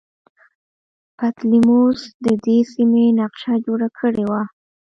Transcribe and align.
بطلیموس 1.17 1.99
د 2.25 2.27
دې 2.45 2.57
سیمې 2.73 3.05
نقشه 3.19 3.53
جوړه 3.65 3.87
کړې 3.97 4.23
وه 4.29 4.41